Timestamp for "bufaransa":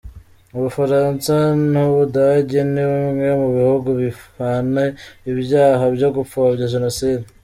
0.63-1.33